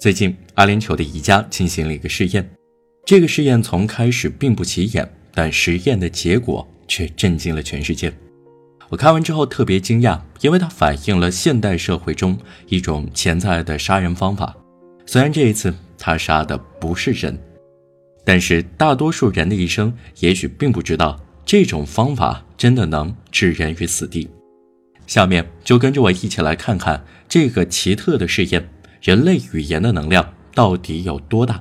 [0.00, 2.50] 最近，阿联酋的宜家进行了一个试验。
[3.04, 8.10] 这个试验从开始并不起眼，但实验的结果却震惊了全世界。
[8.88, 12.38] 我看完之后特别惊讶，因为它反映了现代社会中
[12.68, 14.56] 一种潜在的杀人方法。
[15.04, 17.38] 虽然这一次他杀的不是人，
[18.24, 24.30] 但是大多数人的一生也许并不知道这种方法真的能置人于死地。
[25.06, 28.66] 下面就跟着我一起来看看这个奇特的试验。
[29.00, 31.58] 人类语言的能量到底有多大？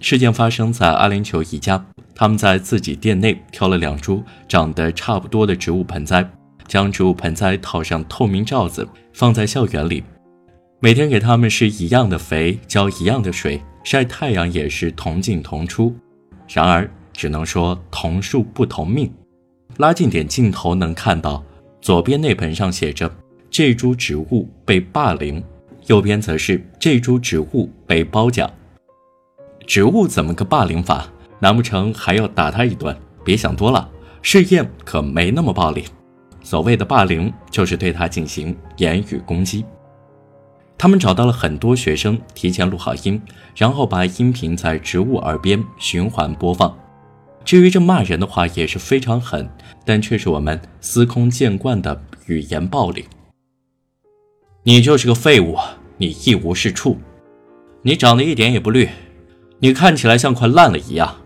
[0.00, 6.28] 事件发生在阿联酋一家，他们在自己店内挑了两株长得差不多的植物盆栽，
[6.66, 10.02] 将植物盆栽套上透明罩子，放在校园里，
[10.80, 15.94] 每天给它们施一样的肥，浇一样的水，晒太阳也是同进同出。
[16.48, 19.08] 然而，只能说同树不同命。
[19.76, 21.44] 拉近点镜头能看到，
[21.80, 23.08] 左边那盆上写着
[23.48, 25.40] “这株植物被霸凌”。
[25.86, 28.50] 右边则是这株植物被褒奖，
[29.66, 31.06] 植物怎么个霸凌法？
[31.38, 32.96] 难不成还要打他一顿？
[33.24, 33.88] 别想多了，
[34.20, 35.84] 试验可没那么暴力。
[36.42, 39.64] 所谓的霸凌，就是对他进行言语攻击。
[40.78, 43.20] 他们找到了很多学生，提前录好音，
[43.54, 46.76] 然后把音频在植物耳边循环播放。
[47.44, 49.48] 至于这骂人的话也是非常狠，
[49.84, 53.04] 但却是我们司空见惯的语言暴力。
[54.68, 55.56] 你就是个废物，
[55.96, 56.98] 你一无是处，
[57.82, 58.88] 你长得一点也不绿，
[59.60, 61.18] 你看起来像块烂了一样，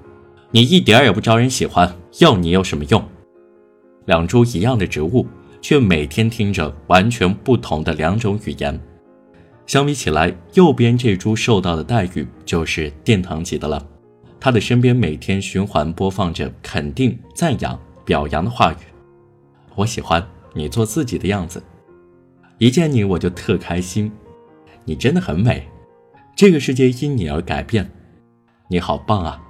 [0.51, 3.03] 你一点也不招人喜欢，要你有什么用？
[4.05, 5.27] 两株一样的植物，
[5.63, 8.79] 却每天听着完全不同的两种语言。
[9.65, 13.83] 相比起来，右边这株受到的待遇就是殿堂级的了，
[14.39, 18.77] 他的身边每天循环播放着肯定、赞扬、表扬的话语。
[19.77, 21.63] 我喜欢你做自己的样子。
[22.61, 24.13] 一见你我就特开心，
[24.85, 25.67] 你真的很美，
[26.37, 27.91] 这个世界因你而改变，
[28.69, 29.43] 你好棒啊！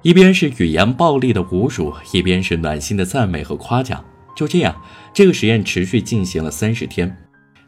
[0.00, 4.02] 一边是语言暴力的侮辱，一边是暖心的赞美和夸奖。
[4.34, 4.74] 就这样，
[5.12, 7.14] 这个实验持续进行了三十天，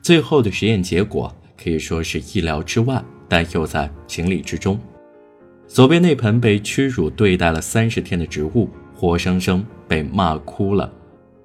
[0.00, 1.30] 最后的实验结果
[1.62, 4.80] 可以说是意料之外，但又在情理之中。
[5.66, 10.90] 左边那盆被屈辱对待了三十天的植物，活生生被骂哭了，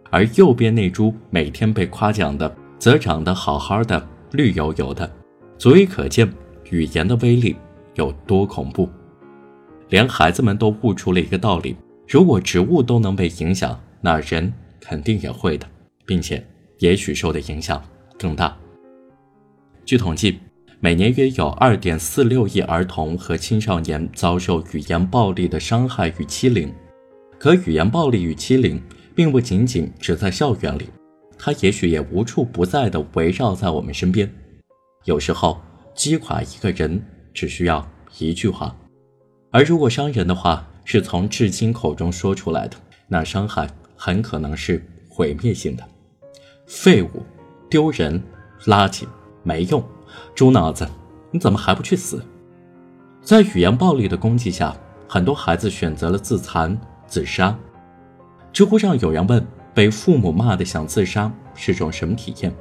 [0.10, 2.56] 而右边那株每天被夸奖的。
[2.80, 5.10] 则长得好好的，绿油油的，
[5.58, 6.32] 足以可见
[6.70, 7.56] 语言的威力
[7.96, 8.90] 有多恐怖。
[9.90, 11.76] 连孩子们都悟出了一个道理：
[12.08, 15.68] 如果植物都能被影响，那人肯定也会的，
[16.06, 16.46] 并且
[16.80, 17.82] 也许受的影响
[18.20, 18.56] 更大。
[19.86, 20.40] 据统计，
[20.80, 26.72] 每年约有2.46亿儿童和青少年遭受语言暴力的伤害与欺凌。
[27.40, 28.82] 可语言暴力与欺凌
[29.16, 30.90] 并不仅仅只在校园里。
[31.38, 34.30] 它也许也无处不在地围绕在我们身边。
[35.06, 35.62] 有时候
[35.94, 37.02] 击垮一个人
[37.34, 37.88] 只需要
[38.18, 38.76] 一句话，
[39.52, 42.76] 而如果伤人的话是从至亲口中说出来的，
[43.08, 45.84] 那伤害很可能是毁灭性的。
[46.66, 47.24] 废物、
[47.70, 48.22] 丢人、
[48.66, 49.06] 垃圾、
[49.44, 49.84] 没用、
[50.36, 50.88] 猪脑子，
[51.32, 52.22] 你怎么还不去死？
[53.22, 54.76] 在语言暴力的攻击下，
[55.08, 57.58] 很多孩子选择了自残、自杀。
[58.52, 59.46] 知乎上有人问。
[59.78, 62.52] 被父母骂的想自杀是种什么体验？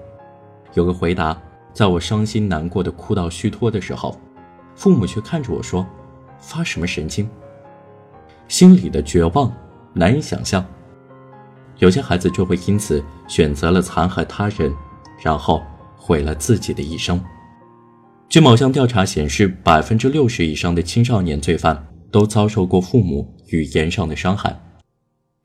[0.74, 1.34] 有个回答：
[1.72, 4.20] 在我伤心难过的哭到虚脱的时候，
[4.74, 5.86] 父母却看着我说
[6.38, 7.26] ：“发什么神经？”
[8.48, 9.50] 心里的绝望
[9.94, 10.62] 难以想象。
[11.78, 14.70] 有些孩子就会因此选择了残害他人，
[15.22, 15.62] 然后
[15.96, 17.18] 毁了自己的一生。
[18.28, 24.54] 据某项调查显示，百分之六十以上的青少年罪犯都遭受过父母语言上的伤害。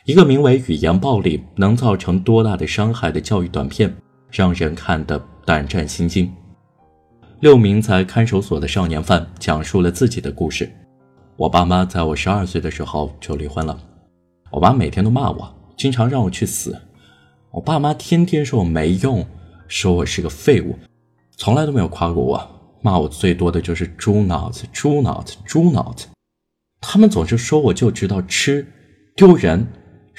[0.05, 3.93] 一个名为“语言暴力能造成多大的伤害”的教育短片，
[4.31, 6.31] 让人看得胆战心惊。
[7.39, 10.71] 六名在看守所的少年犯讲述了自己的故事
[11.37, 13.79] ：“我爸妈在我十二岁的时候就离婚了，
[14.49, 16.75] 我妈每天都骂我，经常让我去死。
[17.51, 19.23] 我爸妈天天说我没用，
[19.67, 20.75] 说我是个废物，
[21.37, 22.49] 从来都没有夸过我，
[22.81, 26.07] 骂我最多的就是猪脑子、猪脑子、猪脑子。
[26.79, 28.65] 他们总是说我就知道吃，
[29.15, 29.67] 丢人。”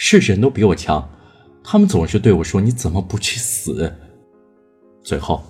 [0.04, 1.08] 是人都比我强，
[1.62, 3.90] 他们总是对我说：“你怎么不去死？”
[5.00, 5.40] 最后，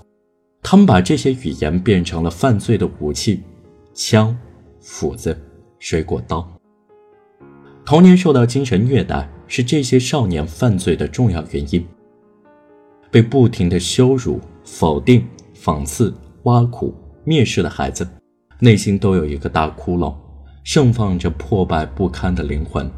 [0.63, 3.43] 他们把这些语言变成了犯罪的武器，
[3.95, 4.37] 枪、
[4.79, 5.35] 斧子、
[5.79, 6.47] 水果刀。
[7.87, 11.83] 童年受到精神虐待是这些少年犯罪的重要原因。
[13.11, 15.27] 被不停的羞辱、否定、
[15.59, 16.95] 讽刺、挖苦、
[17.25, 18.07] 蔑视的孩子，
[18.59, 20.15] 内心都有一个大窟窿，
[20.63, 22.91] 盛放着破败不堪的灵魂。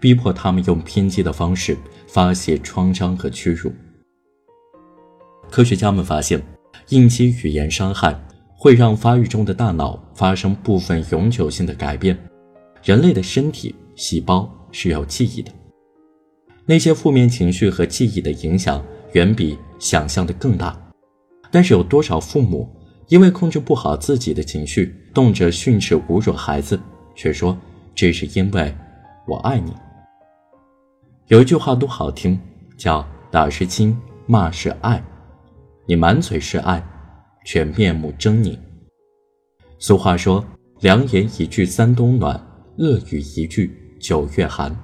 [0.00, 1.76] 逼迫他们用偏激的方式
[2.08, 3.70] 发泄创伤和屈辱。
[5.50, 6.42] 科学家们发现，
[6.88, 8.18] 应激语言伤害
[8.56, 12.18] 会让发育中的大脑发生部分永久性的改变。
[12.82, 15.52] 人类的身体细胞是有记忆的，
[16.64, 18.82] 那些负面情绪和记忆的影响
[19.12, 20.80] 远比想象的更大。
[21.50, 22.68] 但是有多少父母
[23.08, 26.80] 因为控制不好自己的情绪，动辄训斥侮辱孩子，
[27.14, 27.58] 却说
[27.94, 28.74] 这是因为
[29.26, 29.72] 我爱你。
[31.30, 32.36] 有一句话多好听，
[32.76, 33.96] 叫打是亲，
[34.26, 35.00] 骂是爱。
[35.86, 36.84] 你满嘴是爱，
[37.44, 38.58] 却面目狰狞。
[39.78, 40.44] 俗话说，
[40.80, 42.34] 良言一句三冬暖。
[42.78, 44.76] 恶语一句，九月寒。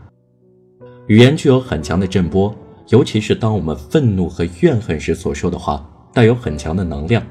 [1.08, 2.54] 语言具有很强的震波，
[2.90, 5.84] 尤其是当我们愤怒和怨恨时所说的话，
[6.14, 7.26] 带有很强的能量。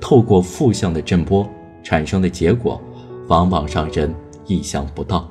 [0.00, 1.44] 透过负向的震波
[1.82, 2.80] 产生的结果，
[3.26, 4.14] 往往让人
[4.46, 5.28] 意想不到。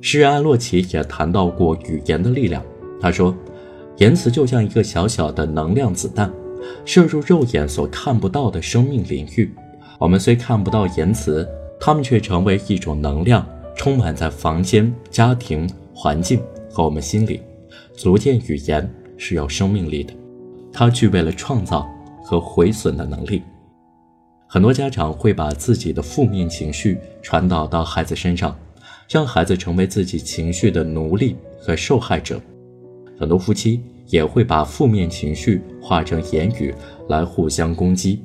[0.00, 2.62] 诗人安洛奇也谈到过语言的力量。
[3.00, 3.34] 他说
[3.98, 6.32] ：“言辞就像一个小小的能量子弹，
[6.84, 9.52] 射入肉眼所看不到的生命领域。
[9.98, 11.48] 我们虽看不到言辞。”
[11.80, 13.46] 他们却成为一种能量，
[13.76, 15.64] 充满在房间、家庭、
[15.94, 17.40] 环境和我们心里。
[17.96, 20.12] 足见语言是有生命力的，
[20.72, 21.88] 它具备了创造
[22.20, 23.44] 和毁损的能力。
[24.48, 28.58] 很多家长会把自己的负面情绪传导到孩子身上，
[29.08, 32.40] 让孩子成为自己情绪的奴隶和受害者。
[33.18, 36.74] 很多夫妻也会把负面情绪化成言语
[37.08, 38.22] 来互相攻击，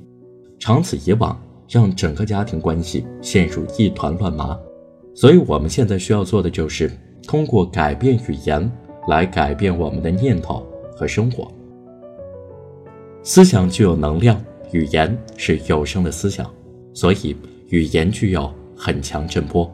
[0.60, 1.40] 长此以往。
[1.70, 4.56] 让整个家庭关系陷入一团乱麻，
[5.16, 6.92] 所以我们现在需要做的就是
[7.26, 8.70] 通过改变语言
[9.08, 10.64] 来改变我们的念头
[10.96, 11.52] 和生活。
[13.24, 14.40] 思想具有能量，
[14.72, 16.48] 语言是有声的思想，
[16.94, 17.36] 所以
[17.70, 19.74] 语言具有很强震波。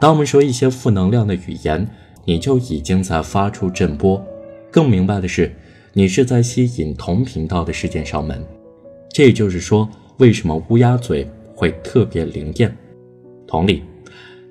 [0.00, 1.86] 当我们说一些负能量的语言，
[2.24, 4.20] 你就已经在发出震波。
[4.70, 5.54] 更明白的是，
[5.92, 8.42] 你是在吸引同频道的事件上门。
[9.12, 9.88] 这也就是说。
[10.20, 12.76] 为什么乌鸦嘴会特别灵验？
[13.46, 13.82] 同理，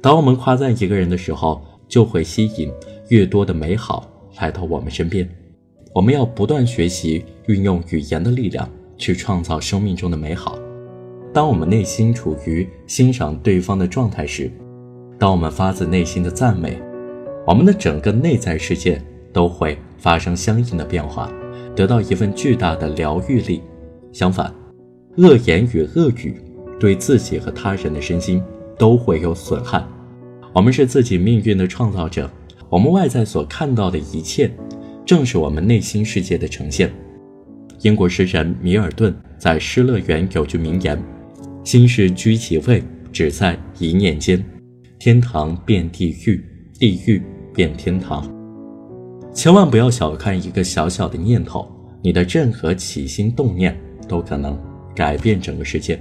[0.01, 2.71] 当我们夸赞一个人的时候，就会吸引
[3.09, 5.29] 越多的美好来到我们身边。
[5.93, 8.67] 我们要不断学习运用语言的力量
[8.97, 10.57] 去创造生命中的美好。
[11.31, 14.51] 当我们内心处于欣赏对方的状态时，
[15.19, 16.81] 当我们发自内心的赞美，
[17.45, 19.01] 我们的整个内在世界
[19.33, 21.29] 都会发生相应的变化，
[21.75, 23.61] 得到一份巨大的疗愈力。
[24.13, 24.51] 相反，
[25.17, 26.41] 恶言与恶语
[26.79, 28.41] 对自己和他人的身心
[28.77, 29.85] 都会有损害。
[30.53, 32.31] 我们是自己命运的创造者，
[32.69, 34.49] 我们外在所看到的一切，
[35.05, 36.89] 正是我们内心世界的呈现。
[37.81, 40.97] 英国诗人米尔顿在《失乐园》有句名言
[41.63, 42.81] ：“心事居其位，
[43.11, 44.43] 只在一念间。
[44.99, 46.43] 天堂变地狱，
[46.77, 47.23] 地狱
[47.53, 48.29] 变天堂。”
[49.33, 51.65] 千万不要小看一个小小的念头，
[52.01, 53.75] 你的任何起心动念
[54.07, 54.55] 都可能。
[54.95, 55.97] 改变整个世界。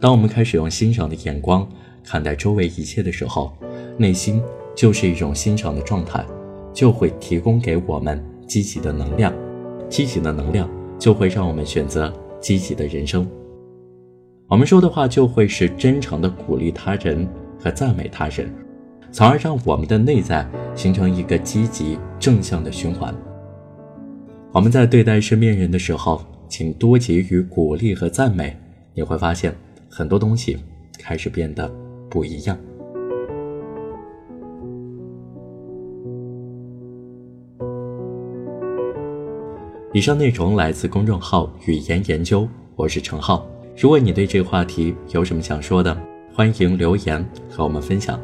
[0.00, 1.68] 当我们开始用欣赏的眼光
[2.02, 3.56] 看待周围一切的时候，
[3.96, 4.42] 内心
[4.74, 6.26] 就是一种欣赏的状态，
[6.72, 9.32] 就会提供给我们积极的能量。
[9.88, 10.68] 积极的能量
[10.98, 13.24] 就会让我们选择积极的人生。
[14.48, 17.28] 我们说的话就会是真诚的鼓励他人
[17.64, 18.52] 和赞美他人，
[19.10, 23.14] 从而让我们的内在形成一个积极正向的循环。
[24.52, 26.22] 我们在对待身边人的时候。
[26.46, 28.56] 请多给予鼓励和赞美，
[28.92, 29.52] 你会发现
[29.88, 30.56] 很多东西
[31.00, 31.68] 开始变得
[32.08, 32.56] 不一样。
[39.92, 43.44] 以上内容来自公众号“语言研究”，我是程浩。
[43.76, 45.98] 如果你对这个话题有什么想说的，
[46.36, 48.20] 欢迎留言和我们分享。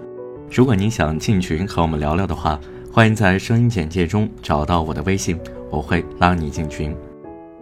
[0.50, 2.60] 如果你想进群和我们聊聊的话，
[2.92, 5.38] 欢迎在声音简介中找到我的微信，
[5.70, 6.92] 我会拉你进群。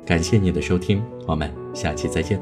[0.07, 2.41] 感谢你的收听，我们下期再见。